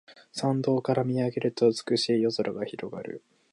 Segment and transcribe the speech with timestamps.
[0.31, 3.23] 山道から見上げると美しい夜空が広がる